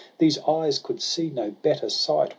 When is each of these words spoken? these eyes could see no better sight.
these 0.17 0.39
eyes 0.47 0.79
could 0.79 0.99
see 0.99 1.29
no 1.29 1.51
better 1.51 1.87
sight. 1.87 2.29